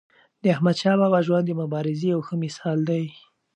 [0.41, 3.05] د احمدشاه بابا ژوند د مبارزې یو ښه مثال دی.